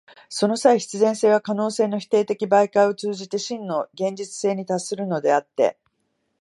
[0.29, 5.77] その際、必然性は可能性の否定的媒介を通じて真の現実性に達するのであって、